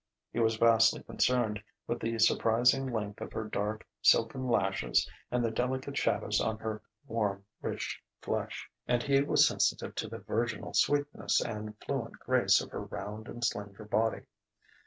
[0.33, 5.51] He was vastly concerned with the surprising length of her dark silken lashes and the
[5.51, 8.67] delicate shadows on her warm, rich flesh.
[8.87, 13.45] And he was sensitive to the virginal sweetness and fluent grace of her round and
[13.45, 14.21] slender body.